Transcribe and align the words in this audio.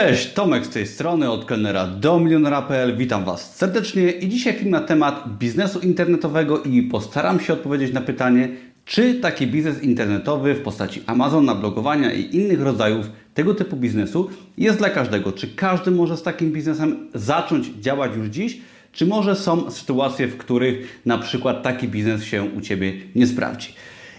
Cześć, 0.00 0.32
Tomek 0.32 0.66
z 0.66 0.68
tej 0.68 0.86
strony, 0.86 1.30
od 1.30 1.44
kelnera 1.44 1.86
do 1.86 2.20
milionera.pl. 2.20 2.96
Witam 2.96 3.24
Was 3.24 3.56
serdecznie 3.56 4.10
i 4.10 4.28
dzisiaj 4.28 4.54
film 4.54 4.70
na 4.70 4.80
temat 4.80 5.38
biznesu 5.38 5.80
internetowego 5.80 6.62
i 6.62 6.82
postaram 6.82 7.40
się 7.40 7.52
odpowiedzieć 7.52 7.92
na 7.92 8.00
pytanie, 8.00 8.48
czy 8.84 9.14
taki 9.14 9.46
biznes 9.46 9.82
internetowy 9.82 10.54
w 10.54 10.62
postaci 10.62 11.02
Amazona, 11.06 11.54
blogowania 11.54 12.12
i 12.12 12.36
innych 12.36 12.60
rodzajów 12.60 13.10
tego 13.34 13.54
typu 13.54 13.76
biznesu 13.76 14.30
jest 14.58 14.78
dla 14.78 14.90
każdego? 14.90 15.32
Czy 15.32 15.48
każdy 15.48 15.90
może 15.90 16.16
z 16.16 16.22
takim 16.22 16.52
biznesem 16.52 17.08
zacząć 17.14 17.66
działać 17.66 18.16
już 18.16 18.28
dziś? 18.28 18.60
Czy 18.92 19.06
może 19.06 19.36
są 19.36 19.70
sytuacje, 19.70 20.26
w 20.26 20.36
których 20.36 21.00
na 21.06 21.18
przykład 21.18 21.62
taki 21.62 21.88
biznes 21.88 22.24
się 22.24 22.42
u 22.42 22.60
Ciebie 22.60 22.92
nie 23.14 23.26
sprawdzi? 23.26 23.74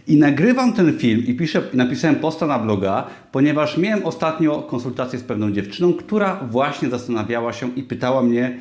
I 0.07 0.17
nagrywam 0.17 0.73
ten 0.73 0.99
film 0.99 1.23
i 1.27 1.33
piszę, 1.33 1.61
napisałem 1.73 2.15
posta 2.15 2.47
na 2.47 2.59
bloga, 2.59 3.07
ponieważ 3.31 3.77
miałem 3.77 4.05
ostatnio 4.05 4.61
konsultację 4.61 5.19
z 5.19 5.23
pewną 5.23 5.51
dziewczyną, 5.51 5.93
która 5.93 6.35
właśnie 6.51 6.89
zastanawiała 6.89 7.53
się 7.53 7.69
i 7.75 7.83
pytała 7.83 8.23
mnie, 8.23 8.59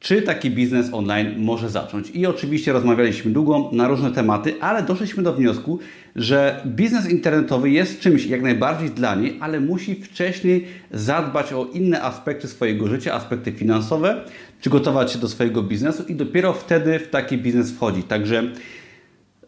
czy 0.00 0.22
taki 0.22 0.50
biznes 0.50 0.88
online 0.92 1.34
może 1.38 1.70
zacząć. 1.70 2.10
I 2.10 2.26
oczywiście 2.26 2.72
rozmawialiśmy 2.72 3.30
długo 3.30 3.70
na 3.72 3.88
różne 3.88 4.10
tematy, 4.10 4.54
ale 4.60 4.82
doszliśmy 4.82 5.22
do 5.22 5.32
wniosku, 5.32 5.78
że 6.16 6.62
biznes 6.66 7.10
internetowy 7.10 7.70
jest 7.70 8.00
czymś 8.00 8.26
jak 8.26 8.42
najbardziej 8.42 8.90
dla 8.90 9.14
niej, 9.14 9.36
ale 9.40 9.60
musi 9.60 9.94
wcześniej 9.94 10.66
zadbać 10.90 11.52
o 11.52 11.68
inne 11.72 12.02
aspekty 12.02 12.48
swojego 12.48 12.86
życia, 12.86 13.14
aspekty 13.14 13.52
finansowe, 13.52 14.24
przygotować 14.60 15.12
się 15.12 15.18
do 15.18 15.28
swojego 15.28 15.62
biznesu 15.62 16.02
i 16.08 16.14
dopiero 16.14 16.52
wtedy 16.52 16.98
w 16.98 17.08
taki 17.08 17.38
biznes 17.38 17.72
wchodzi. 17.72 18.02
Także 18.02 18.42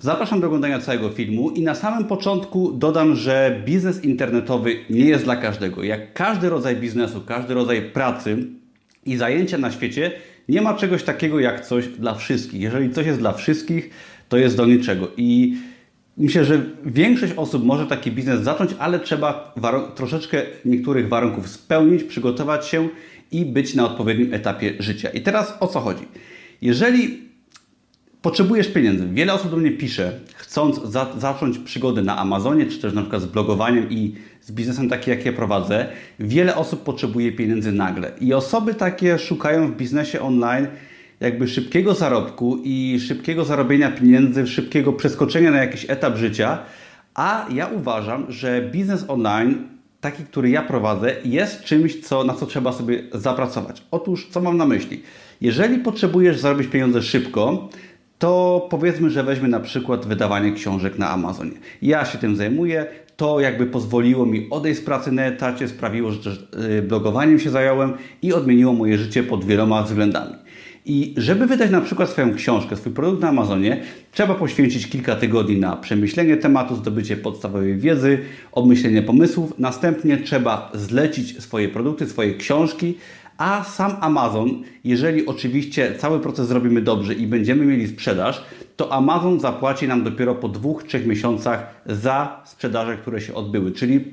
Zapraszam 0.03 0.41
do 0.41 0.47
oglądania 0.47 0.79
całego 0.79 1.11
filmu 1.11 1.51
i 1.51 1.63
na 1.63 1.75
samym 1.75 2.05
początku 2.05 2.73
dodam, 2.73 3.15
że 3.15 3.63
biznes 3.65 4.05
internetowy 4.05 4.77
nie 4.91 5.05
jest 5.05 5.25
dla 5.25 5.37
każdego. 5.37 5.83
Jak 5.83 6.13
każdy 6.13 6.51
rodzaj 6.51 6.77
biznesu, 6.77 7.21
każdy 7.27 7.55
rodzaj 7.55 7.83
pracy 7.83 8.39
i 9.07 9.17
zajęcia 9.17 9.59
na 9.59 9.71
świecie, 9.71 10.13
nie 10.49 10.63
ma 10.63 10.75
czegoś 10.75 11.03
takiego 11.03 11.41
jak 11.41 11.67
coś 11.67 11.89
dla 11.89 12.15
wszystkich. 12.15 12.61
Jeżeli 12.61 12.91
coś 12.91 13.07
jest 13.07 13.19
dla 13.19 13.33
wszystkich, 13.33 13.91
to 14.29 14.37
jest 14.37 14.57
do 14.57 14.67
niczego. 14.67 15.09
I 15.17 15.57
myślę, 16.17 16.45
że 16.45 16.63
większość 16.85 17.33
osób 17.37 17.65
może 17.65 17.87
taki 17.87 18.13
biznes 18.13 18.41
zacząć, 18.41 18.71
ale 18.79 19.01
trzeba 19.01 19.55
troszeczkę 19.95 20.43
niektórych 20.65 21.09
warunków 21.09 21.49
spełnić, 21.49 22.05
przygotować 22.05 22.67
się 22.67 22.89
i 23.33 23.45
być 23.45 23.75
na 23.75 23.87
odpowiednim 23.87 24.35
etapie 24.35 24.75
życia. 24.79 25.11
I 25.11 25.21
teraz 25.21 25.57
o 25.61 25.67
co 25.67 25.81
chodzi? 25.81 26.05
Jeżeli 26.63 27.32
Potrzebujesz 28.23 28.69
pieniędzy. 28.69 29.09
Wiele 29.13 29.35
osób 29.35 29.51
do 29.51 29.57
mnie 29.57 29.71
pisze, 29.71 30.21
chcąc 30.35 30.83
za 30.85 31.13
zacząć 31.19 31.59
przygodę 31.59 32.03
na 32.03 32.19
Amazonie, 32.19 32.67
czy 32.67 32.79
też 32.79 32.93
na 32.93 33.01
przykład 33.01 33.23
z 33.23 33.27
blogowaniem 33.27 33.91
i 33.91 34.15
z 34.41 34.53
biznesem 34.53 34.89
taki, 34.89 35.11
jak 35.11 35.27
ja 35.27 35.33
prowadzę. 35.33 35.89
Wiele 36.19 36.57
osób 36.57 36.83
potrzebuje 36.83 37.33
pieniędzy 37.33 37.73
nagle. 37.73 38.13
I 38.21 38.35
osoby 38.35 38.75
takie 38.75 39.19
szukają 39.19 39.73
w 39.73 39.77
biznesie 39.77 40.21
online 40.21 40.67
jakby 41.21 41.49
szybkiego 41.49 41.95
zarobku 41.95 42.59
i 42.65 43.01
szybkiego 43.01 43.45
zarobienia 43.45 43.91
pieniędzy, 43.91 44.47
szybkiego 44.47 44.93
przeskoczenia 44.93 45.51
na 45.51 45.59
jakiś 45.59 45.91
etap 45.91 46.17
życia. 46.17 46.59
A 47.15 47.47
ja 47.53 47.67
uważam, 47.67 48.27
że 48.29 48.63
biznes 48.73 49.05
online, 49.09 49.69
taki, 50.01 50.25
który 50.25 50.51
ja 50.51 50.63
prowadzę, 50.63 51.17
jest 51.25 51.65
czymś, 51.65 52.01
co, 52.01 52.25
na 52.25 52.35
co 52.35 52.47
trzeba 52.47 52.73
sobie 52.73 53.03
zapracować. 53.13 53.83
Otóż, 53.91 54.29
co 54.31 54.41
mam 54.41 54.57
na 54.57 54.67
myśli? 54.67 55.03
Jeżeli 55.41 55.79
potrzebujesz 55.79 56.39
zarobić 56.39 56.69
pieniądze 56.69 57.03
szybko, 57.03 57.69
to 58.23 58.67
powiedzmy, 58.71 59.11
że 59.11 59.23
weźmy 59.23 59.49
na 59.49 59.61
przykład 59.61 60.07
wydawanie 60.07 60.53
książek 60.53 60.99
na 60.99 61.11
Amazonie. 61.11 61.53
Ja 61.83 62.05
się 62.05 62.19
tym 62.19 62.37
zajmuję, 62.37 62.87
to 63.17 63.41
jakby 63.41 63.67
pozwoliło 63.67 64.27
mi 64.27 64.47
odejść 64.51 64.81
z 64.81 64.85
pracy 64.85 65.13
na 65.13 65.23
etacie, 65.23 65.69
sprawiło, 65.69 66.13
że 66.13 66.31
y, 66.79 66.83
blogowaniem 66.83 67.39
się 67.39 67.51
zająłem 67.51 67.93
i 68.23 68.33
odmieniło 68.33 68.73
moje 68.73 68.99
życie 68.99 69.23
pod 69.23 69.45
wieloma 69.45 69.83
względami. 69.83 70.35
I 70.85 71.15
żeby 71.17 71.47
wydać 71.47 71.71
na 71.71 71.81
przykład 71.81 72.11
swoją 72.11 72.35
książkę, 72.35 72.77
swój 72.77 72.93
produkt 72.93 73.23
na 73.23 73.29
Amazonie, 73.29 73.83
trzeba 74.13 74.35
poświęcić 74.35 74.89
kilka 74.89 75.17
tygodni 75.17 75.59
na 75.59 75.77
przemyślenie 75.77 76.37
tematu, 76.37 76.77
zdobycie 76.77 77.17
podstawowej 77.17 77.77
wiedzy, 77.77 78.19
obmyślenie 78.53 79.03
pomysłów. 79.03 79.59
Następnie 79.59 80.17
trzeba 80.17 80.73
zlecić 80.75 81.43
swoje 81.43 81.69
produkty, 81.69 82.07
swoje 82.07 82.35
książki, 82.35 82.95
a 83.39 83.65
sam 83.65 83.97
Amazon, 84.01 84.63
jeżeli 84.85 85.27
oczywiście 85.27 85.95
cały 85.99 86.21
proces 86.21 86.49
zrobimy 86.49 86.83
dobrze 86.83 87.15
i 87.15 87.27
będziemy 87.27 87.65
mieli 87.65 87.89
sprzedaż, 87.89 88.43
to 88.77 88.93
Amazon 88.93 89.41
zapłaci 89.41 89.89
nam 89.89 90.05
dopiero 90.05 90.35
po 90.35 90.49
dwóch, 90.49 90.83
trzech 90.83 91.07
miesiącach 91.07 91.83
za 91.87 92.43
sprzedaże, 92.45 92.97
które 92.97 93.21
się 93.21 93.35
odbyły. 93.35 93.73
Czyli 93.73 94.05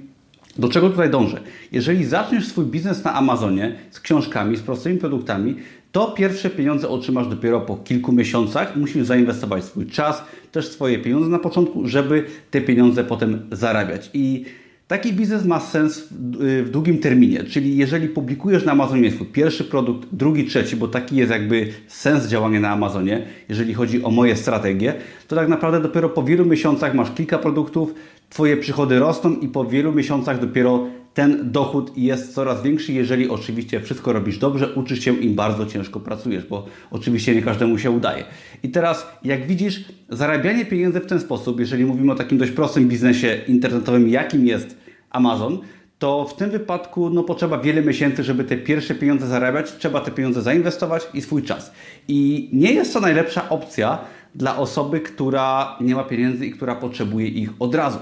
do 0.57 0.69
czego 0.69 0.89
tutaj 0.89 1.09
dążę? 1.09 1.41
Jeżeli 1.71 2.05
zaczniesz 2.05 2.47
swój 2.47 2.65
biznes 2.65 3.03
na 3.03 3.13
Amazonie 3.13 3.75
z 3.91 3.99
książkami, 3.99 4.57
z 4.57 4.61
prostymi 4.61 4.97
produktami, 4.97 5.55
to 5.91 6.07
pierwsze 6.07 6.49
pieniądze 6.49 6.89
otrzymasz 6.89 7.27
dopiero 7.27 7.61
po 7.61 7.77
kilku 7.77 8.11
miesiącach. 8.11 8.75
Musisz 8.75 9.05
zainwestować 9.05 9.63
swój 9.63 9.85
czas, 9.85 10.23
też 10.51 10.67
swoje 10.67 10.99
pieniądze 10.99 11.29
na 11.29 11.39
początku, 11.39 11.87
żeby 11.87 12.25
te 12.51 12.61
pieniądze 12.61 13.03
potem 13.03 13.49
zarabiać. 13.51 14.09
I 14.13 14.45
Taki 14.89 15.13
biznes 15.13 15.45
ma 15.45 15.59
sens 15.59 15.99
w, 15.99 16.65
w, 16.65 16.69
długim 16.69 16.97
terminie, 16.97 17.43
czyli 17.43 17.77
jeżeli 17.77 18.07
publikujesz 18.07 18.65
na 18.65 18.71
Amazonie 18.71 19.11
swój 19.11 19.27
pierwszy 19.27 19.63
produkt, 19.63 20.07
drugi, 20.11 20.45
trzeci, 20.45 20.75
bo 20.75 20.87
taki 20.87 21.15
jest 21.15 21.31
jakby 21.31 21.67
sens 21.87 22.27
działania 22.27 22.59
na 22.59 22.69
Amazonie, 22.69 23.25
jeżeli 23.49 23.73
chodzi 23.73 24.03
o 24.03 24.09
moje 24.09 24.35
strategie, 24.35 24.93
to 25.27 25.35
tak 25.35 25.47
naprawdę 25.47 25.81
dopiero 25.81 26.09
po 26.09 26.23
wielu 26.23 26.45
miesiącach 26.45 26.93
masz 26.93 27.11
kilka 27.11 27.37
produktów, 27.37 27.93
Twoje 28.29 28.57
przychody 28.57 28.99
rosną 28.99 29.35
i 29.35 29.47
po 29.47 29.65
wielu 29.65 29.93
miesiącach 29.93 30.39
dopiero 30.39 30.87
ten 31.19 31.51
dochód 31.51 31.97
jest 31.97 32.33
coraz 32.33 32.63
większy, 32.63 32.93
jeżeli 32.93 33.29
oczywiście 33.29 33.81
wszystko 33.81 34.13
robisz 34.13 34.37
dobrze, 34.37 34.73
uczysz 34.73 34.99
się 34.99 35.13
i 35.13 35.29
bardzo 35.29 35.65
ciężko 35.65 35.99
pracujesz, 35.99 36.45
bo 36.45 36.65
oczywiście 36.91 37.35
nie 37.35 37.41
każdemu 37.41 37.77
się 37.77 37.91
udaje. 37.91 38.23
I 38.63 38.69
teraz, 38.69 39.07
jak 39.23 39.47
widzisz, 39.47 39.85
zarabianie 40.09 40.65
pieniędzy 40.65 40.99
w 40.99 41.05
ten 41.05 41.19
sposób, 41.19 41.59
jeżeli 41.59 41.85
mówimy 41.85 42.11
o 42.11 42.15
takim 42.15 42.37
dość 42.37 42.51
prostym 42.51 42.87
biznesie 42.87 43.41
internetowym, 43.47 44.09
jakim 44.09 44.47
jest 44.47 44.77
Amazon, 45.09 45.59
to 45.97 46.25
w 46.25 46.35
tym 46.35 46.49
wypadku 46.49 47.09
no, 47.09 47.23
potrzeba 47.23 47.57
wiele 47.57 47.81
miesięcy, 47.81 48.23
żeby 48.23 48.43
te 48.43 48.57
pierwsze 48.57 48.95
pieniądze 48.95 49.27
zarabiać. 49.27 49.77
Trzeba 49.77 50.01
te 50.01 50.11
pieniądze 50.11 50.41
zainwestować 50.41 51.07
i 51.13 51.21
swój 51.21 51.43
czas. 51.43 51.71
I 52.07 52.49
nie 52.53 52.73
jest 52.73 52.93
to 52.93 52.99
najlepsza 52.99 53.49
opcja 53.49 53.99
dla 54.35 54.57
osoby, 54.57 54.99
która 54.99 55.77
nie 55.81 55.95
ma 55.95 56.03
pieniędzy 56.03 56.45
i 56.45 56.51
która 56.51 56.75
potrzebuje 56.75 57.27
ich 57.27 57.49
od 57.59 57.75
razu. 57.75 57.99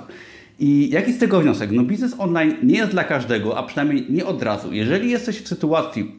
I 0.60 0.90
jaki 0.90 1.14
z 1.14 1.18
tego 1.18 1.42
wniosek? 1.42 1.72
No 1.72 1.84
biznes 1.84 2.16
online 2.18 2.56
nie 2.64 2.78
jest 2.78 2.92
dla 2.92 3.04
każdego, 3.04 3.58
a 3.58 3.64
przynajmniej 3.64 4.06
nie 4.10 4.26
od 4.26 4.44
razu. 4.44 4.74
Jeżeli 4.74 5.10
jesteś 5.10 5.42
w 5.42 5.48
sytuacji, 5.48 6.16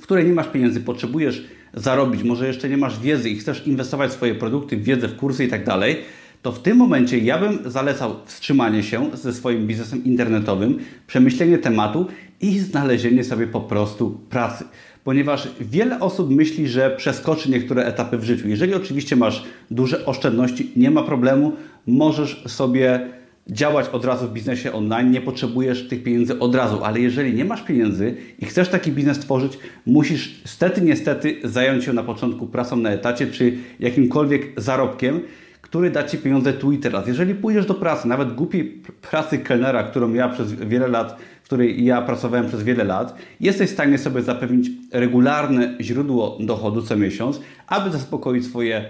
w 0.00 0.02
której 0.02 0.26
nie 0.26 0.32
masz 0.32 0.48
pieniędzy, 0.48 0.80
potrzebujesz 0.80 1.44
zarobić, 1.74 2.22
może 2.22 2.46
jeszcze 2.46 2.68
nie 2.68 2.76
masz 2.76 3.00
wiedzy 3.00 3.30
i 3.30 3.36
chcesz 3.36 3.66
inwestować 3.66 4.10
w 4.10 4.14
swoje 4.14 4.34
produkty, 4.34 4.76
w 4.76 4.82
wiedzę, 4.82 5.08
w 5.08 5.16
kursy 5.16 5.44
i 5.44 5.48
tak 5.48 5.64
dalej, 5.64 5.96
to 6.42 6.52
w 6.52 6.62
tym 6.62 6.76
momencie 6.76 7.18
ja 7.18 7.38
bym 7.38 7.70
zalecał 7.70 8.14
wstrzymanie 8.24 8.82
się 8.82 9.10
ze 9.14 9.32
swoim 9.32 9.66
biznesem 9.66 10.04
internetowym, 10.04 10.78
przemyślenie 11.06 11.58
tematu 11.58 12.06
i 12.40 12.58
znalezienie 12.58 13.24
sobie 13.24 13.46
po 13.46 13.60
prostu 13.60 14.20
pracy. 14.30 14.64
Ponieważ 15.04 15.48
wiele 15.60 16.00
osób 16.00 16.30
myśli, 16.30 16.68
że 16.68 16.90
przeskoczy 16.90 17.50
niektóre 17.50 17.84
etapy 17.84 18.18
w 18.18 18.24
życiu. 18.24 18.48
Jeżeli 18.48 18.74
oczywiście 18.74 19.16
masz 19.16 19.44
duże 19.70 20.06
oszczędności, 20.06 20.70
nie 20.76 20.90
ma 20.90 21.02
problemu, 21.02 21.52
możesz 21.86 22.44
sobie 22.46 23.08
działać 23.50 23.88
od 23.88 24.04
razu 24.04 24.28
w 24.28 24.32
biznesie 24.32 24.72
online, 24.72 25.10
nie 25.10 25.20
potrzebujesz 25.20 25.88
tych 25.88 26.02
pieniędzy 26.02 26.38
od 26.38 26.54
razu, 26.54 26.84
ale 26.84 27.00
jeżeli 27.00 27.34
nie 27.34 27.44
masz 27.44 27.62
pieniędzy 27.62 28.14
i 28.38 28.46
chcesz 28.46 28.68
taki 28.68 28.92
biznes 28.92 29.18
tworzyć, 29.18 29.58
musisz 29.86 30.40
stety, 30.44 30.80
niestety 30.80 31.36
zająć 31.44 31.84
się 31.84 31.92
na 31.92 32.02
początku 32.02 32.46
pracą 32.46 32.76
na 32.76 32.90
etacie 32.90 33.26
czy 33.26 33.56
jakimkolwiek 33.80 34.60
zarobkiem, 34.60 35.20
który 35.62 35.90
da 35.90 36.04
Ci 36.04 36.18
pieniądze 36.18 36.52
tu 36.52 36.72
i 36.72 36.78
teraz. 36.78 37.08
Jeżeli 37.08 37.34
pójdziesz 37.34 37.66
do 37.66 37.74
pracy, 37.74 38.08
nawet 38.08 38.34
głupiej 38.34 38.82
pracy 39.10 39.38
kelnera, 39.38 39.82
którą 39.82 40.12
ja 40.12 40.28
przez 40.28 40.52
wiele 40.52 40.88
lat, 40.88 41.18
w 41.42 41.46
której 41.46 41.84
ja 41.84 42.02
pracowałem 42.02 42.48
przez 42.48 42.62
wiele 42.62 42.84
lat, 42.84 43.18
jesteś 43.40 43.70
w 43.70 43.72
stanie 43.72 43.98
sobie 43.98 44.22
zapewnić 44.22 44.70
regularne 44.92 45.76
źródło 45.80 46.38
dochodu 46.40 46.82
co 46.82 46.96
miesiąc, 46.96 47.40
aby 47.66 47.90
zaspokoić 47.90 48.44
swoje 48.44 48.84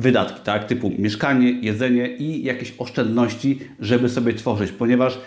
wydatki, 0.00 0.40
tak, 0.44 0.64
typu 0.64 0.92
mieszkanie, 0.98 1.50
jedzenie 1.50 2.16
i 2.16 2.44
jakieś 2.44 2.74
oszczędności, 2.78 3.58
żeby 3.80 4.08
sobie 4.08 4.34
tworzyć, 4.34 4.72
ponieważ 4.72 5.18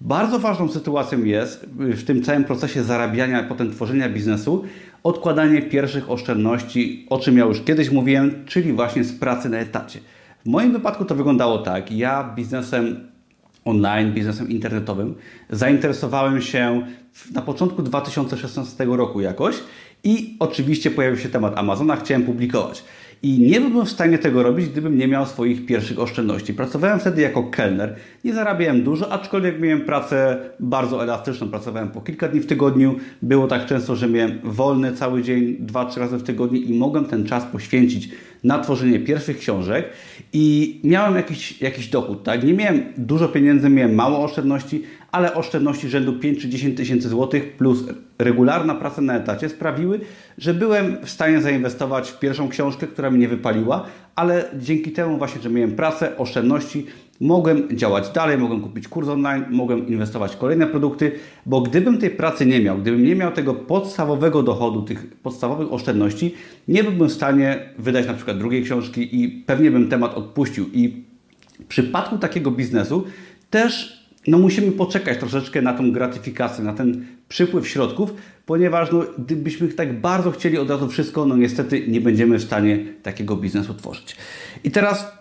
bardzo 0.00 0.38
ważną 0.38 0.68
sytuacją 0.68 1.24
jest 1.24 1.66
w 1.78 2.04
tym 2.04 2.22
całym 2.22 2.44
procesie 2.44 2.82
zarabiania, 2.82 3.42
potem 3.42 3.70
tworzenia 3.70 4.08
biznesu, 4.08 4.64
odkładanie 5.02 5.62
pierwszych 5.62 6.10
oszczędności, 6.10 7.06
o 7.10 7.18
czym 7.18 7.38
ja 7.38 7.44
już 7.44 7.62
kiedyś 7.62 7.90
mówiłem, 7.90 8.44
czyli 8.46 8.72
właśnie 8.72 9.04
z 9.04 9.18
pracy 9.18 9.48
na 9.48 9.58
etacie. 9.58 10.00
W 10.44 10.48
moim 10.48 10.72
wypadku 10.72 11.04
to 11.04 11.14
wyglądało 11.14 11.58
tak. 11.58 11.92
Ja 11.92 12.32
biznesem 12.36 13.10
online, 13.64 14.12
biznesem 14.12 14.48
internetowym 14.48 15.14
zainteresowałem 15.50 16.42
się 16.42 16.86
na 17.34 17.42
początku 17.42 17.82
2016 17.82 18.84
roku 18.84 19.20
jakoś 19.20 19.56
i 20.04 20.36
oczywiście 20.38 20.90
pojawił 20.90 21.18
się 21.18 21.28
temat 21.28 21.58
Amazona, 21.58 21.96
chciałem 21.96 22.22
publikować. 22.22 22.84
I 23.22 23.38
nie 23.38 23.60
byłbym 23.60 23.86
w 23.86 23.90
stanie 23.90 24.18
tego 24.18 24.42
robić, 24.42 24.68
gdybym 24.68 24.98
nie 24.98 25.08
miał 25.08 25.26
swoich 25.26 25.66
pierwszych 25.66 25.98
oszczędności. 25.98 26.54
Pracowałem 26.54 27.00
wtedy 27.00 27.22
jako 27.22 27.42
kelner, 27.42 27.96
nie 28.24 28.34
zarabiałem 28.34 28.82
dużo, 28.82 29.12
aczkolwiek 29.12 29.60
miałem 29.60 29.80
pracę 29.80 30.36
bardzo 30.60 31.02
elastyczną. 31.02 31.48
Pracowałem 31.48 31.88
po 31.88 32.00
kilka 32.00 32.28
dni 32.28 32.40
w 32.40 32.46
tygodniu. 32.46 32.96
Było 33.22 33.46
tak 33.46 33.66
często, 33.66 33.96
że 33.96 34.08
miałem 34.08 34.38
wolny 34.44 34.92
cały 34.92 35.22
dzień, 35.22 35.56
dwa, 35.60 35.84
trzy 35.84 36.00
razy 36.00 36.18
w 36.18 36.22
tygodniu 36.22 36.60
i 36.60 36.74
mogłem 36.74 37.04
ten 37.04 37.26
czas 37.26 37.44
poświęcić 37.44 38.08
na 38.44 38.58
tworzenie 38.58 39.00
pierwszych 39.00 39.38
książek 39.38 39.88
i 40.32 40.80
miałem 40.84 41.14
jakiś, 41.14 41.62
jakiś 41.62 41.88
dochód. 41.88 42.22
Tak? 42.24 42.44
Nie 42.44 42.54
miałem 42.54 42.82
dużo 42.96 43.28
pieniędzy, 43.28 43.70
miałem 43.70 43.94
mało 43.94 44.24
oszczędności, 44.24 44.82
ale 45.12 45.34
oszczędności 45.34 45.88
rzędu 45.88 46.12
5 46.12 46.38
czy 46.38 46.48
10 46.48 46.76
tysięcy 46.76 47.08
złotych 47.08 47.56
plus 47.56 47.84
regularna 48.18 48.74
praca 48.74 49.02
na 49.02 49.16
etacie 49.16 49.48
sprawiły, 49.48 50.00
że 50.38 50.54
byłem 50.54 50.96
w 51.04 51.10
stanie 51.10 51.40
zainwestować 51.40 52.10
w 52.10 52.18
pierwszą 52.18 52.48
książkę, 52.48 52.86
która 52.86 53.10
mnie 53.10 53.28
wypaliła, 53.28 53.86
ale 54.16 54.44
dzięki 54.58 54.90
temu 54.92 55.18
właśnie, 55.18 55.40
że 55.42 55.50
miałem 55.50 55.76
pracę, 55.76 56.18
oszczędności, 56.18 56.86
mogłem 57.20 57.76
działać 57.76 58.08
dalej, 58.08 58.38
mogłem 58.38 58.60
kupić 58.60 58.88
kurs 58.88 59.08
online, 59.08 59.44
mogłem 59.50 59.88
inwestować 59.88 60.34
w 60.34 60.38
kolejne 60.38 60.66
produkty, 60.66 61.12
bo 61.46 61.60
gdybym 61.60 61.98
tej 61.98 62.10
pracy 62.10 62.46
nie 62.46 62.60
miał, 62.60 62.78
gdybym 62.78 63.04
nie 63.04 63.16
miał 63.16 63.32
tego 63.32 63.54
podstawowego 63.54 64.42
dochodu, 64.42 64.82
tych 64.82 65.16
podstawowych 65.16 65.72
oszczędności, 65.72 66.34
nie 66.68 66.84
byłbym 66.84 67.08
w 67.08 67.12
stanie 67.12 67.72
wydać 67.78 68.06
na 68.06 68.14
przykład 68.14 68.38
drugiej 68.38 68.64
książki 68.64 69.22
i 69.22 69.28
pewnie 69.28 69.70
bym 69.70 69.88
temat 69.88 70.14
odpuścił. 70.14 70.66
I 70.72 71.04
w 71.60 71.64
przypadku 71.64 72.18
takiego 72.18 72.50
biznesu 72.50 73.04
też 73.50 73.99
no 74.26 74.38
musimy 74.38 74.72
poczekać 74.72 75.18
troszeczkę 75.18 75.62
na 75.62 75.72
tą 75.72 75.92
gratyfikację, 75.92 76.64
na 76.64 76.72
ten 76.72 77.06
przypływ 77.28 77.68
środków, 77.68 78.14
ponieważ 78.46 78.92
no, 78.92 79.04
gdybyśmy 79.18 79.68
tak 79.68 80.00
bardzo 80.00 80.30
chcieli 80.30 80.58
od 80.58 80.70
razu 80.70 80.88
wszystko, 80.88 81.26
no 81.26 81.36
niestety 81.36 81.88
nie 81.88 82.00
będziemy 82.00 82.38
w 82.38 82.42
stanie 82.42 82.78
takiego 83.02 83.36
biznesu 83.36 83.74
tworzyć. 83.74 84.16
I 84.64 84.70
teraz, 84.70 85.12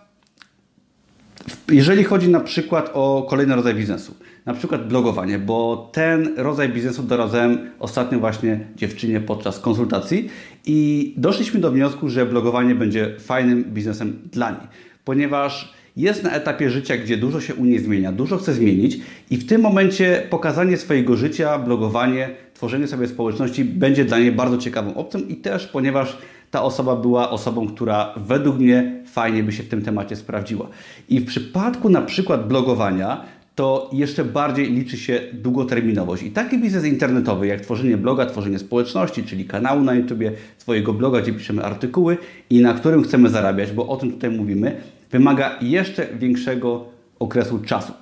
jeżeli 1.71 2.03
chodzi 2.03 2.29
na 2.29 2.39
przykład 2.39 2.91
o 2.93 3.27
kolejny 3.29 3.55
rodzaj 3.55 3.75
biznesu, 3.75 4.15
na 4.45 4.53
przykład 4.53 4.87
blogowanie, 4.87 5.39
bo 5.39 5.89
ten 5.93 6.33
rodzaj 6.37 6.69
biznesu 6.69 7.03
doradzałem 7.03 7.71
ostatnio 7.79 8.19
właśnie 8.19 8.59
dziewczynie 8.75 9.19
podczas 9.19 9.59
konsultacji 9.59 10.29
i 10.65 11.13
doszliśmy 11.17 11.59
do 11.59 11.71
wniosku, 11.71 12.09
że 12.09 12.25
blogowanie 12.25 12.75
będzie 12.75 13.15
fajnym 13.19 13.63
biznesem 13.63 14.19
dla 14.31 14.51
niej, 14.51 14.67
ponieważ 15.05 15.78
jest 15.97 16.23
na 16.23 16.31
etapie 16.31 16.69
życia, 16.69 16.97
gdzie 16.97 17.17
dużo 17.17 17.41
się 17.41 17.55
u 17.55 17.65
niej 17.65 17.79
zmienia, 17.79 18.11
dużo 18.11 18.37
chce 18.37 18.53
zmienić 18.53 18.99
i 19.29 19.37
w 19.37 19.47
tym 19.47 19.61
momencie 19.61 20.23
pokazanie 20.29 20.77
swojego 20.77 21.15
życia, 21.15 21.59
blogowanie, 21.59 22.29
tworzenie 22.53 22.87
sobie 22.87 23.07
społeczności 23.07 23.65
będzie 23.65 24.05
dla 24.05 24.19
niej 24.19 24.31
bardzo 24.31 24.57
ciekawą 24.57 24.95
opcją 24.95 25.19
i 25.19 25.35
też 25.35 25.67
ponieważ 25.67 26.17
ta 26.51 26.63
osoba 26.63 26.95
była 26.95 27.29
osobą, 27.29 27.67
która 27.67 28.13
według 28.17 28.59
mnie 28.59 29.03
fajnie 29.05 29.43
by 29.43 29.51
się 29.51 29.63
w 29.63 29.69
tym 29.69 29.81
temacie 29.81 30.15
sprawdziła. 30.15 30.67
I 31.09 31.19
w 31.19 31.25
przypadku 31.25 31.89
na 31.89 32.01
przykład 32.01 32.47
blogowania, 32.47 33.25
to 33.55 33.89
jeszcze 33.93 34.25
bardziej 34.25 34.71
liczy 34.71 34.97
się 34.97 35.19
długoterminowość. 35.33 36.23
I 36.23 36.31
taki 36.31 36.59
biznes 36.59 36.85
internetowy, 36.85 37.47
jak 37.47 37.61
tworzenie 37.61 37.97
bloga, 37.97 38.25
tworzenie 38.25 38.59
społeczności, 38.59 39.23
czyli 39.23 39.45
kanału 39.45 39.81
na 39.81 39.93
YouTube, 39.93 40.23
swojego 40.57 40.93
bloga, 40.93 41.21
gdzie 41.21 41.33
piszemy 41.33 41.63
artykuły 41.63 42.17
i 42.49 42.61
na 42.61 42.73
którym 42.73 43.03
chcemy 43.03 43.29
zarabiać, 43.29 43.71
bo 43.71 43.87
o 43.87 43.97
tym 43.97 44.11
tutaj 44.11 44.29
mówimy, 44.29 44.81
wymaga 45.11 45.57
jeszcze 45.61 46.07
większego 46.19 46.85
okresu 47.19 47.59
czasu. 47.59 47.93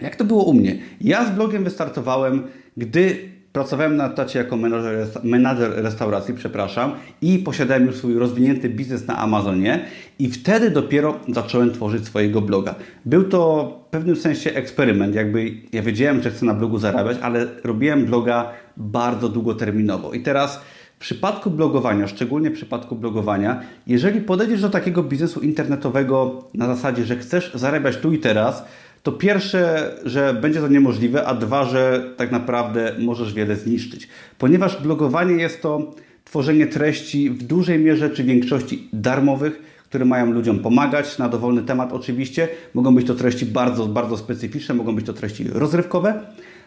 Jak 0.00 0.16
to 0.16 0.24
było 0.24 0.44
u 0.44 0.54
mnie? 0.54 0.78
Ja 1.00 1.24
z 1.24 1.30
blogiem 1.30 1.64
wystartowałem, 1.64 2.42
gdy 2.76 3.34
pracowałem 3.52 3.96
na 3.96 4.08
tacie 4.08 4.38
jako 4.38 4.56
menadżer, 4.56 5.06
menadżer 5.24 5.72
restauracji, 5.74 6.34
przepraszam, 6.34 6.92
i 7.22 7.38
posiadałem 7.38 7.86
już 7.86 7.96
swój 7.96 8.18
rozwinięty 8.18 8.68
biznes 8.68 9.06
na 9.06 9.18
Amazonie 9.18 9.84
i 10.18 10.30
wtedy 10.30 10.70
dopiero 10.70 11.20
zacząłem 11.28 11.72
tworzyć 11.72 12.04
swojego 12.04 12.40
bloga. 12.40 12.74
Był 13.04 13.24
to 13.24 13.72
w 13.88 13.90
pewnym 13.90 14.16
sensie 14.16 14.50
eksperyment, 14.50 15.14
jakby 15.14 15.52
ja 15.72 15.82
wiedziałem, 15.82 16.22
że 16.22 16.30
chcę 16.30 16.46
na 16.46 16.54
blogu 16.54 16.78
zarabiać, 16.78 17.16
ale 17.22 17.46
robiłem 17.64 18.06
bloga 18.06 18.52
bardzo 18.76 19.28
długoterminowo. 19.28 20.12
I 20.12 20.20
teraz 20.20 20.60
przypadku 21.04 21.50
blogowania, 21.50 22.06
szczególnie 22.06 22.50
w 22.50 22.54
przypadku 22.54 22.96
blogowania, 22.96 23.60
jeżeli 23.86 24.20
podejdziesz 24.20 24.60
do 24.60 24.70
takiego 24.70 25.02
biznesu 25.02 25.40
internetowego 25.40 26.44
na 26.54 26.66
zasadzie, 26.66 27.04
że 27.04 27.16
chcesz 27.16 27.52
zarabiać 27.54 27.96
tu 27.96 28.12
i 28.12 28.18
teraz, 28.18 28.64
to 29.02 29.12
pierwsze, 29.12 29.90
że 30.04 30.34
będzie 30.34 30.60
to 30.60 30.68
niemożliwe, 30.68 31.26
a 31.26 31.34
dwa, 31.34 31.64
że 31.64 32.14
tak 32.16 32.32
naprawdę 32.32 32.92
możesz 32.98 33.34
wiele 33.34 33.56
zniszczyć. 33.56 34.08
Ponieważ 34.38 34.82
blogowanie 34.82 35.34
jest 35.34 35.62
to 35.62 35.94
tworzenie 36.24 36.66
treści 36.66 37.30
w 37.30 37.42
dużej 37.42 37.78
mierze 37.78 38.10
czy 38.10 38.24
większości 38.24 38.88
darmowych, 38.92 39.62
które 39.88 40.04
mają 40.04 40.32
ludziom 40.32 40.58
pomagać 40.58 41.18
na 41.18 41.28
dowolny 41.28 41.62
temat 41.62 41.92
oczywiście. 41.92 42.48
Mogą 42.74 42.94
być 42.94 43.06
to 43.06 43.14
treści 43.14 43.46
bardzo, 43.46 43.86
bardzo 43.86 44.16
specyficzne, 44.16 44.74
mogą 44.74 44.94
być 44.94 45.06
to 45.06 45.12
treści 45.12 45.48
rozrywkowe, 45.52 46.20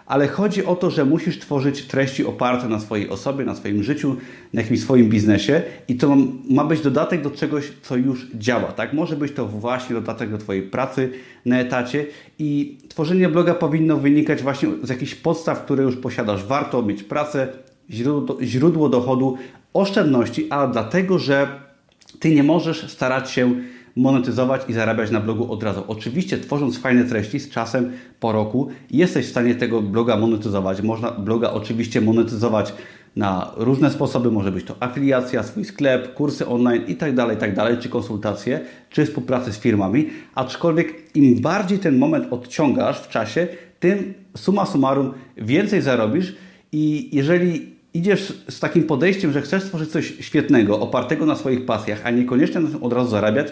ale 0.08 0.28
chodzi 0.28 0.66
o 0.66 0.76
to, 0.76 0.92
że 0.92 1.06
musisz 1.06 1.40
tworzyć 1.40 1.84
treści 1.84 2.26
oparte 2.26 2.70
na 2.70 2.80
swojej 2.80 3.10
osobie, 3.10 3.46
na 3.46 3.56
swoim 3.56 3.84
życiu, 3.84 4.16
na 4.54 4.62
jakimś 4.62 4.82
swoim 4.82 5.10
biznesie 5.10 5.62
i 5.88 5.96
to 5.96 6.18
ma 6.50 6.66
być 6.66 6.82
dodatek 6.82 7.22
do 7.22 7.32
czegoś, 7.32 7.72
co 7.82 7.96
już 7.96 8.28
działa. 8.36 8.72
Tak? 8.72 8.94
Może 8.94 9.16
być 9.16 9.32
to 9.32 9.48
właśnie 9.48 9.96
dodatek 9.96 10.32
do 10.32 10.38
Twojej 10.38 10.62
pracy 10.62 11.10
na 11.46 11.60
etacie 11.60 12.06
i 12.40 12.78
tworzenie 12.90 13.30
bloga 13.30 13.54
powinno 13.54 13.98
wynikać 13.98 14.44
właśnie 14.44 14.70
z 14.84 14.90
jakichś 14.90 15.16
podstaw, 15.16 15.64
które 15.66 15.84
już 15.84 15.96
posiadasz. 15.96 16.46
Warto 16.46 16.82
mieć 16.82 17.04
pracę, 17.04 17.48
źródło, 17.90 18.38
źródło 18.42 18.90
dochodu, 18.90 19.38
oszczędności, 19.74 20.48
a 20.50 20.68
dlatego, 20.68 21.20
że 21.20 21.68
Ty 22.20 22.36
nie 22.36 22.44
możesz 22.44 22.92
starać 22.92 23.32
się 23.32 23.56
monetyzować 23.98 24.62
i 24.70 24.74
zarabiać 24.74 25.12
na 25.12 25.20
blogu 25.20 25.54
od 25.54 25.64
razu. 25.64 25.84
Oczywiście 25.88 26.38
tworząc 26.38 26.78
fajne 26.78 27.04
treści 27.04 27.40
z 27.40 27.50
czasem 27.50 27.92
po 28.20 28.32
roku 28.32 28.68
jesteś 28.92 29.26
w 29.26 29.30
stanie 29.30 29.56
tego 29.56 29.82
bloga 29.82 30.18
monetyzować. 30.18 30.82
Można 30.82 31.12
bloga 31.12 31.52
oczywiście 31.52 32.02
monetyzować 32.02 32.74
na 33.16 33.52
różne 33.58 33.92
sposoby. 33.92 34.32
Może 34.32 34.52
być 34.52 34.66
to 34.66 34.76
afiliacja, 34.80 35.44
swój 35.44 35.66
sklep, 35.66 36.14
kursy 36.14 36.48
online 36.48 36.84
itd., 36.88 37.16
tak 37.16 37.30
itd., 37.30 37.56
tak 37.56 37.80
czy 37.80 37.90
konsultacje, 37.90 38.60
czy 38.90 39.06
współpracę 39.06 39.54
z 39.54 39.60
firmami. 39.60 40.10
Aczkolwiek 40.36 41.16
im 41.16 41.42
bardziej 41.42 41.80
ten 41.80 41.98
moment 41.98 42.34
odciągasz 42.34 43.02
w 43.02 43.10
czasie, 43.10 43.48
tym 43.80 44.14
suma 44.38 44.66
summarum 44.66 45.14
więcej 45.38 45.82
zarobisz 45.82 46.36
i 46.72 47.10
jeżeli 47.16 47.78
idziesz 47.94 48.44
z 48.50 48.60
takim 48.60 48.84
podejściem, 48.84 49.32
że 49.34 49.42
chcesz 49.42 49.64
stworzyć 49.64 49.90
coś 49.90 50.14
świetnego, 50.20 50.80
opartego 50.80 51.26
na 51.26 51.36
swoich 51.36 51.66
pasjach, 51.66 52.02
a 52.04 52.10
niekoniecznie 52.12 52.62
od 52.82 52.94
razu 52.94 53.10
zarabiać, 53.10 53.48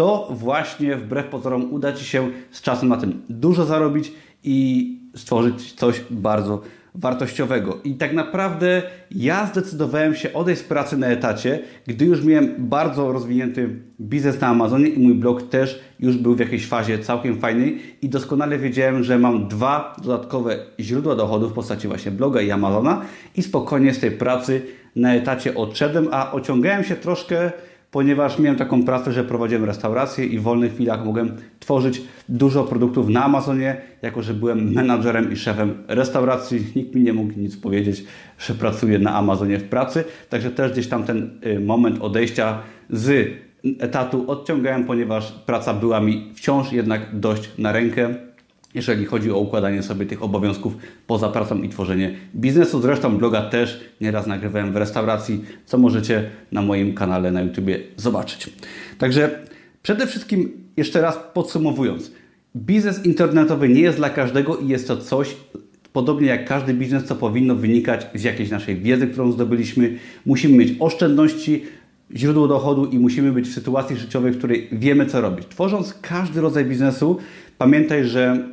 to 0.00 0.28
właśnie 0.30 0.96
wbrew 0.96 1.26
pozorom 1.26 1.72
uda 1.72 1.92
Ci 1.92 2.04
się 2.04 2.28
z 2.50 2.62
czasem 2.62 2.88
na 2.88 2.96
tym 2.96 3.22
dużo 3.28 3.64
zarobić 3.64 4.12
i 4.44 4.98
stworzyć 5.16 5.72
coś 5.72 6.04
bardzo 6.10 6.62
wartościowego. 6.94 7.78
I 7.84 7.94
tak 7.94 8.12
naprawdę 8.12 8.82
ja 9.10 9.46
zdecydowałem 9.46 10.14
się 10.14 10.32
odejść 10.32 10.60
z 10.60 10.64
pracy 10.64 10.96
na 10.96 11.06
etacie, 11.06 11.58
gdy 11.86 12.04
już 12.04 12.24
miałem 12.24 12.54
bardzo 12.58 13.12
rozwinięty 13.12 13.68
biznes 14.00 14.40
na 14.40 14.48
Amazonie 14.48 14.88
i 14.88 14.98
mój 14.98 15.14
blog 15.14 15.42
też 15.42 15.80
już 15.98 16.16
był 16.16 16.34
w 16.34 16.40
jakiejś 16.40 16.66
fazie 16.66 16.98
całkiem 16.98 17.40
fajnej 17.40 17.78
i 18.02 18.08
doskonale 18.08 18.58
wiedziałem, 18.58 19.04
że 19.04 19.18
mam 19.18 19.48
dwa 19.48 19.96
dodatkowe 20.02 20.56
źródła 20.80 21.16
dochodu 21.16 21.48
w 21.48 21.52
postaci 21.52 21.88
właśnie 21.88 22.12
bloga 22.12 22.40
i 22.40 22.50
Amazona 22.50 23.02
i 23.36 23.42
spokojnie 23.42 23.94
z 23.94 24.00
tej 24.00 24.10
pracy 24.10 24.62
na 24.96 25.14
etacie 25.14 25.54
odszedłem, 25.54 26.08
a 26.10 26.32
ociągałem 26.32 26.84
się 26.84 26.96
troszkę 26.96 27.52
ponieważ 27.90 28.38
miałem 28.38 28.58
taką 28.58 28.82
pracę, 28.82 29.12
że 29.12 29.24
prowadziłem 29.24 29.64
restaurację 29.64 30.26
i 30.26 30.38
w 30.38 30.42
wolnych 30.42 30.74
chwilach 30.74 31.04
mogłem 31.04 31.36
tworzyć 31.60 32.02
dużo 32.28 32.64
produktów 32.64 33.08
na 33.08 33.24
Amazonie, 33.24 33.76
jako 34.02 34.22
że 34.22 34.34
byłem 34.34 34.72
menadżerem 34.72 35.32
i 35.32 35.36
szefem 35.36 35.74
restauracji. 35.88 36.66
Nikt 36.76 36.94
mi 36.94 37.02
nie 37.02 37.12
mógł 37.12 37.32
nic 37.38 37.56
powiedzieć, 37.56 38.04
że 38.38 38.54
pracuję 38.54 38.98
na 38.98 39.14
Amazonie 39.14 39.58
w 39.58 39.64
pracy. 39.64 40.04
Także 40.28 40.50
też 40.50 40.72
gdzieś 40.72 40.88
tam 40.88 41.04
ten 41.04 41.30
y, 41.46 41.60
moment 41.60 42.00
odejścia 42.00 42.58
z 42.90 43.30
etatu 43.78 44.30
odciągałem, 44.30 44.84
ponieważ 44.84 45.32
praca 45.32 45.74
była 45.74 46.00
mi 46.00 46.32
wciąż 46.34 46.72
jednak 46.72 47.20
dość 47.20 47.50
na 47.58 47.72
rękę 47.72 48.14
jeżeli 48.74 49.04
chodzi 49.04 49.30
o 49.30 49.38
układanie 49.38 49.82
sobie 49.82 50.06
tych 50.06 50.22
obowiązków 50.22 50.76
poza 51.06 51.28
pracą 51.28 51.62
i 51.62 51.68
tworzenie 51.68 52.14
biznesu. 52.34 52.80
Zresztą 52.80 53.18
bloga 53.18 53.42
też 53.42 53.80
nieraz 54.00 54.26
nagrywałem 54.26 54.72
w 54.72 54.76
restauracji, 54.76 55.44
co 55.66 55.78
możecie 55.78 56.30
na 56.52 56.62
moim 56.62 56.94
kanale 56.94 57.32
na 57.32 57.42
YouTube 57.42 57.70
zobaczyć. 57.96 58.50
Także 58.98 59.38
przede 59.82 60.06
wszystkim, 60.06 60.52
jeszcze 60.76 61.00
raz 61.00 61.18
podsumowując, 61.34 62.12
biznes 62.56 63.06
internetowy 63.06 63.68
nie 63.68 63.80
jest 63.80 63.96
dla 63.96 64.10
każdego 64.10 64.56
i 64.56 64.68
jest 64.68 64.88
to 64.88 64.96
coś, 64.96 65.36
podobnie 65.92 66.26
jak 66.26 66.48
każdy 66.48 66.74
biznes, 66.74 67.04
co 67.04 67.16
powinno 67.16 67.54
wynikać 67.54 68.06
z 68.14 68.22
jakiejś 68.22 68.50
naszej 68.50 68.76
wiedzy, 68.76 69.06
którą 69.06 69.32
zdobyliśmy. 69.32 69.98
Musimy 70.26 70.56
mieć 70.56 70.74
oszczędności, 70.80 71.64
źródło 72.16 72.48
dochodu 72.48 72.86
i 72.86 72.98
musimy 72.98 73.32
być 73.32 73.48
w 73.48 73.54
sytuacji 73.54 73.96
życiowej, 73.96 74.32
w 74.32 74.38
której 74.38 74.68
wiemy, 74.72 75.06
co 75.06 75.20
robić. 75.20 75.46
Tworząc 75.48 75.94
każdy 76.02 76.40
rodzaj 76.40 76.64
biznesu, 76.64 77.18
pamiętaj, 77.58 78.04
że 78.04 78.48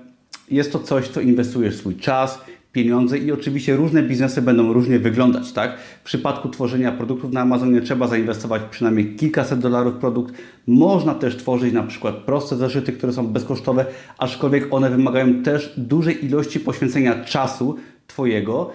jest 0.52 0.72
to 0.72 0.80
coś, 0.80 1.08
co 1.08 1.22
inwestujesz 1.22 1.76
swój 1.76 1.96
czas, 1.96 2.42
pieniądze 2.72 3.18
i 3.18 3.32
oczywiście 3.32 3.76
różne 3.76 4.04
biznesy 4.04 4.42
będą 4.42 4.74
różnie 4.74 5.00
wyglądać, 5.00 5.52
tak? 5.52 5.80
W 5.80 6.04
przypadku 6.04 6.50
tworzenia 6.50 6.92
produktów 6.92 7.32
na 7.32 7.42
Amazonie 7.42 7.82
trzeba 7.82 8.08
zainwestować 8.08 8.62
przynajmniej 8.72 9.16
kilkaset 9.16 9.60
dolarów 9.60 9.94
w 9.94 9.98
produkt. 9.98 10.34
Można 10.68 11.16
też 11.16 11.38
tworzyć 11.38 11.74
na 11.74 11.84
przykład 11.84 12.16
proste 12.16 12.56
zeszyty, 12.56 12.92
które 12.92 13.14
są 13.14 13.28
bezkosztowe, 13.28 13.86
aczkolwiek 14.18 14.74
one 14.74 14.90
wymagają 14.90 15.44
też 15.44 15.74
dużej 15.78 16.26
ilości 16.26 16.60
poświęcenia 16.60 17.24
czasu 17.26 17.76
Twojego, 18.08 18.72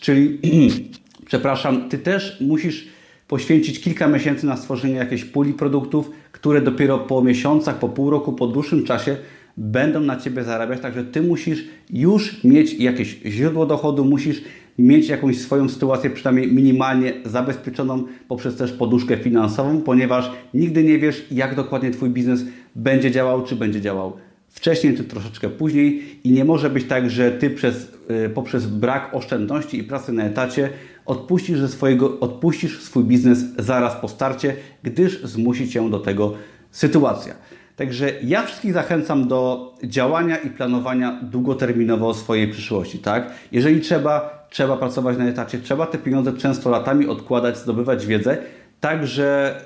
czyli 0.00 0.38
przepraszam, 1.30 1.88
Ty 1.88 1.98
też 1.98 2.40
musisz 2.40 2.88
poświęcić 3.28 3.80
kilka 3.80 4.08
miesięcy 4.08 4.46
na 4.46 4.56
stworzenie 4.56 4.94
jakiejś 4.94 5.24
puli 5.24 5.52
produktów, 5.52 6.10
które 6.32 6.60
dopiero 6.60 6.98
po 6.98 7.22
miesiącach, 7.22 7.78
po 7.78 7.88
pół 7.88 8.10
roku, 8.10 8.32
po 8.32 8.46
dłuższym 8.46 8.84
czasie 8.84 9.16
będą 9.56 10.00
na 10.00 10.16
Ciebie 10.16 10.44
zarabiać, 10.44 10.80
także 10.80 11.04
Ty 11.04 11.22
musisz 11.22 11.64
już 11.90 12.44
mieć 12.44 12.74
jakieś 12.74 13.20
źródło 13.26 13.66
dochodu, 13.66 14.04
musisz 14.04 14.42
mieć 14.78 15.08
jakąś 15.08 15.38
swoją 15.38 15.68
sytuację 15.68 16.10
przynajmniej 16.10 16.52
minimalnie 16.52 17.12
zabezpieczoną 17.24 18.04
poprzez 18.28 18.56
też 18.56 18.72
poduszkę 18.72 19.16
finansową, 19.16 19.80
ponieważ 19.80 20.30
nigdy 20.54 20.84
nie 20.84 20.98
wiesz, 20.98 21.26
jak 21.30 21.54
dokładnie 21.54 21.90
Twój 21.90 22.10
biznes 22.10 22.44
będzie 22.76 23.10
działał, 23.10 23.44
czy 23.44 23.56
będzie 23.56 23.80
działał 23.80 24.12
wcześniej, 24.48 24.96
czy 24.96 25.04
troszeczkę 25.04 25.48
później 25.48 26.02
i 26.24 26.32
nie 26.32 26.44
może 26.44 26.70
być 26.70 26.84
tak, 26.84 27.10
że 27.10 27.30
Ty 27.30 27.50
przez, 27.50 27.92
y, 28.26 28.30
poprzez 28.30 28.66
brak 28.66 29.14
oszczędności 29.14 29.78
i 29.78 29.84
pracy 29.84 30.12
na 30.12 30.24
etacie 30.24 30.70
odpuścisz, 31.06 31.58
ze 31.58 31.68
swojego, 31.68 32.20
odpuścisz 32.20 32.82
swój 32.82 33.04
biznes 33.04 33.38
zaraz 33.58 33.96
po 33.96 34.08
starcie, 34.08 34.56
gdyż 34.82 35.22
zmusi 35.22 35.68
Cię 35.68 35.90
do 35.90 35.98
tego 35.98 36.34
sytuacja. 36.70 37.34
Także 37.76 38.12
ja 38.22 38.42
wszystkich 38.42 38.72
zachęcam 38.72 39.28
do 39.28 39.72
działania 39.84 40.36
i 40.36 40.50
planowania 40.50 41.20
długoterminowo 41.22 42.14
swojej 42.14 42.48
przyszłości. 42.48 42.98
Tak? 42.98 43.30
Jeżeli 43.52 43.80
trzeba, 43.80 44.46
trzeba 44.50 44.76
pracować 44.76 45.18
na 45.18 45.24
etacie, 45.24 45.58
trzeba 45.58 45.86
te 45.86 45.98
pieniądze 45.98 46.32
często 46.32 46.70
latami 46.70 47.06
odkładać, 47.06 47.58
zdobywać 47.58 48.06
wiedzę, 48.06 48.38
tak 48.80 49.06
że 49.06 49.60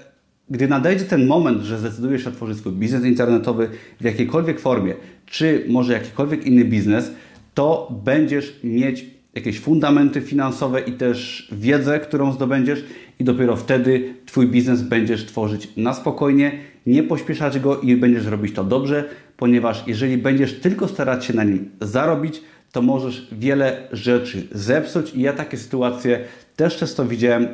gdy 0.50 0.68
nadejdzie 0.68 1.04
ten 1.04 1.26
moment, 1.26 1.62
że 1.62 1.78
zdecydujesz 1.78 2.24
się 2.24 2.30
otworzyć 2.30 2.58
swój 2.58 2.72
biznes 2.72 3.04
internetowy 3.04 3.68
w 4.00 4.04
jakiejkolwiek 4.04 4.60
formie, 4.60 4.94
czy 5.26 5.64
może 5.68 5.92
jakikolwiek 5.92 6.46
inny 6.46 6.64
biznes, 6.64 7.12
to 7.54 7.92
będziesz 8.04 8.60
mieć 8.64 9.06
jakieś 9.34 9.60
fundamenty 9.60 10.20
finansowe 10.20 10.80
i 10.80 10.92
też 10.92 11.48
wiedzę, 11.52 12.00
którą 12.00 12.32
zdobędziesz 12.32 12.84
i 13.18 13.24
dopiero 13.24 13.56
wtedy 13.56 14.14
Twój 14.26 14.46
biznes 14.46 14.82
będziesz 14.82 15.26
tworzyć 15.26 15.68
na 15.76 15.94
spokojnie, 15.94 16.52
nie 16.86 17.02
pośpieszać 17.02 17.58
go 17.58 17.80
i 17.80 17.96
będziesz 17.96 18.26
robić 18.26 18.54
to 18.54 18.64
dobrze, 18.64 19.04
ponieważ 19.36 19.84
jeżeli 19.86 20.18
będziesz 20.18 20.60
tylko 20.60 20.88
starać 20.88 21.24
się 21.24 21.34
na 21.34 21.44
nim 21.44 21.70
zarobić, 21.80 22.42
to 22.72 22.82
możesz 22.82 23.28
wiele 23.32 23.88
rzeczy 23.92 24.42
zepsuć 24.52 25.14
i 25.14 25.20
ja 25.20 25.32
takie 25.32 25.56
sytuacje 25.56 26.20
też 26.56 26.76
często 26.76 27.06
widziałem 27.06 27.48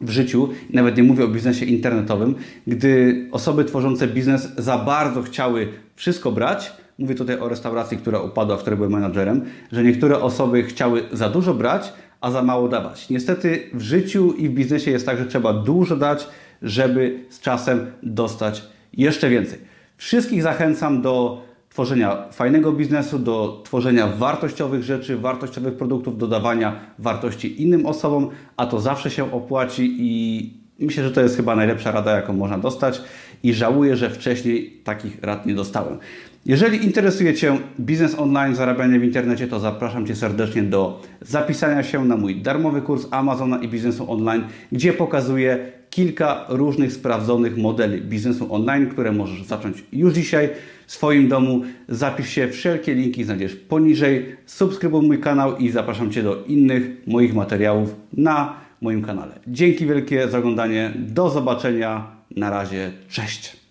w 0.00 0.10
życiu, 0.10 0.48
nawet 0.70 0.96
nie 0.96 1.02
mówię 1.02 1.24
o 1.24 1.28
biznesie 1.28 1.66
internetowym, 1.66 2.34
gdy 2.66 3.26
osoby 3.32 3.64
tworzące 3.64 4.08
biznes 4.08 4.54
za 4.58 4.78
bardzo 4.78 5.22
chciały 5.22 5.68
wszystko 5.96 6.32
brać, 6.32 6.72
mówię 6.98 7.14
tutaj 7.14 7.38
o 7.38 7.48
restauracji, 7.48 7.98
która 7.98 8.20
upadła, 8.20 8.56
w 8.56 8.60
której 8.60 8.76
byłem 8.76 8.92
menadżerem, 8.92 9.44
że 9.72 9.82
niektóre 9.82 10.20
osoby 10.20 10.62
chciały 10.62 11.02
za 11.12 11.28
dużo 11.28 11.54
brać, 11.54 11.92
a 12.20 12.30
za 12.30 12.42
mało 12.42 12.68
dawać. 12.68 13.10
Niestety 13.10 13.70
w 13.74 13.80
życiu 13.80 14.32
i 14.32 14.48
w 14.48 14.52
biznesie 14.52 14.90
jest 14.90 15.06
tak, 15.06 15.18
że 15.18 15.26
trzeba 15.26 15.52
dużo 15.52 15.96
dać, 15.96 16.28
żeby 16.62 17.24
z 17.28 17.40
czasem 17.40 17.86
dostać 18.02 18.62
jeszcze 18.92 19.28
więcej. 19.30 19.58
Wszystkich 19.96 20.42
zachęcam 20.42 21.02
do 21.02 21.42
tworzenia 21.70 22.28
fajnego 22.32 22.72
biznesu, 22.72 23.18
do 23.18 23.62
tworzenia 23.64 24.06
wartościowych 24.06 24.82
rzeczy, 24.82 25.16
wartościowych 25.16 25.74
produktów, 25.74 26.18
dodawania 26.18 26.80
wartości 26.98 27.62
innym 27.62 27.86
osobom, 27.86 28.30
a 28.56 28.66
to 28.66 28.80
zawsze 28.80 29.10
się 29.10 29.32
opłaci 29.32 29.96
i 29.98 30.52
myślę, 30.78 31.04
że 31.04 31.10
to 31.10 31.20
jest 31.20 31.36
chyba 31.36 31.56
najlepsza 31.56 31.90
rada, 31.90 32.16
jaką 32.16 32.32
można 32.32 32.58
dostać 32.58 33.02
i 33.42 33.54
żałuję, 33.54 33.96
że 33.96 34.10
wcześniej 34.10 34.80
takich 34.84 35.22
rad 35.22 35.46
nie 35.46 35.54
dostałem. 35.54 35.98
Jeżeli 36.46 36.84
interesuje 36.84 37.34
Cię 37.34 37.58
biznes 37.80 38.18
online, 38.18 38.54
zarabianie 38.54 39.00
w 39.00 39.04
internecie, 39.04 39.48
to 39.48 39.60
zapraszam 39.60 40.06
Cię 40.06 40.16
serdecznie 40.16 40.62
do 40.62 41.02
zapisania 41.20 41.82
się 41.82 42.04
na 42.04 42.16
mój 42.16 42.42
darmowy 42.42 42.82
kurs 42.82 43.06
Amazona 43.10 43.58
i 43.58 43.68
biznesu 43.68 44.12
online, 44.12 44.44
gdzie 44.72 44.92
pokazuję 44.92 45.72
kilka 45.94 46.44
różnych 46.48 46.92
sprawdzonych 46.92 47.56
modeli 47.56 48.00
biznesu 48.00 48.54
online, 48.54 48.86
które 48.86 49.12
możesz 49.12 49.42
zacząć 49.42 49.84
już 49.92 50.14
dzisiaj 50.14 50.50
w 50.86 50.92
swoim 50.92 51.28
domu. 51.28 51.62
Zapisz 51.88 52.28
się, 52.28 52.48
wszelkie 52.48 52.94
linki 52.94 53.24
znajdziesz 53.24 53.56
poniżej. 53.56 54.36
Subskrybuj 54.46 55.06
mój 55.06 55.20
kanał 55.20 55.56
i 55.56 55.70
zapraszam 55.70 56.10
Cię 56.10 56.22
do 56.22 56.44
innych 56.44 56.82
moich 57.06 57.34
materiałów 57.34 57.94
na 58.12 58.56
moim 58.80 59.02
kanale. 59.02 59.38
Dzięki 59.46 59.86
wielkie 59.86 60.28
za 60.28 60.38
oglądanie. 60.38 60.92
Do 60.96 61.30
zobaczenia. 61.30 62.06
Na 62.36 62.50
razie. 62.50 62.92
Cześć. 63.08 63.63